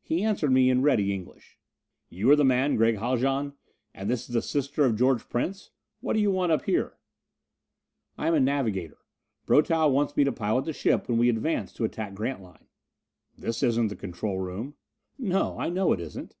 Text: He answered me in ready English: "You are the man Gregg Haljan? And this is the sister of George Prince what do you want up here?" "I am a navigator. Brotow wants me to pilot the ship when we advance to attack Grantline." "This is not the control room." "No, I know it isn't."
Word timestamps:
He 0.00 0.22
answered 0.24 0.50
me 0.50 0.70
in 0.70 0.80
ready 0.80 1.12
English: 1.12 1.58
"You 2.08 2.30
are 2.30 2.36
the 2.36 2.42
man 2.42 2.74
Gregg 2.76 2.96
Haljan? 2.96 3.52
And 3.92 4.08
this 4.08 4.26
is 4.26 4.32
the 4.32 4.40
sister 4.40 4.86
of 4.86 4.96
George 4.96 5.28
Prince 5.28 5.72
what 6.00 6.14
do 6.14 6.20
you 6.20 6.30
want 6.30 6.50
up 6.52 6.62
here?" 6.62 6.96
"I 8.16 8.28
am 8.28 8.34
a 8.34 8.40
navigator. 8.40 8.96
Brotow 9.44 9.90
wants 9.92 10.16
me 10.16 10.24
to 10.24 10.32
pilot 10.32 10.64
the 10.64 10.72
ship 10.72 11.06
when 11.06 11.18
we 11.18 11.28
advance 11.28 11.74
to 11.74 11.84
attack 11.84 12.14
Grantline." 12.14 12.64
"This 13.36 13.62
is 13.62 13.76
not 13.76 13.90
the 13.90 13.96
control 13.96 14.38
room." 14.38 14.72
"No, 15.18 15.58
I 15.60 15.68
know 15.68 15.92
it 15.92 16.00
isn't." 16.00 16.34